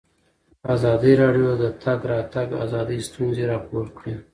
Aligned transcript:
ازادي 0.73 1.13
راډیو 1.21 1.49
د 1.57 1.57
د 1.61 1.65
تګ 1.83 1.99
راتګ 2.11 2.47
ازادي 2.63 2.97
ستونزې 3.07 3.43
راپور 3.51 3.85
کړي. 3.97 4.15